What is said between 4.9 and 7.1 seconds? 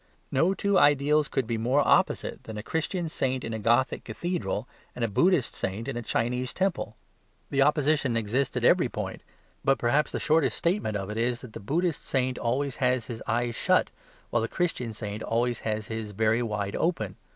and a Buddhist saint in a Chinese temple.